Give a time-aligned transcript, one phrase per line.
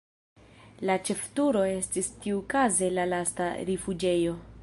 [0.89, 4.37] La ĉefturo estis tiukaze la lasta rifuĝejo.